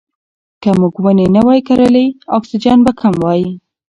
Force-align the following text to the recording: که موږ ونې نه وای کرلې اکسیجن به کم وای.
که 0.61 0.69
موږ 0.79 0.95
ونې 1.03 1.25
نه 1.35 1.41
وای 1.45 1.59
کرلې 1.67 2.05
اکسیجن 2.37 2.79
به 2.85 2.91
کم 2.99 3.13
وای. 3.23 3.41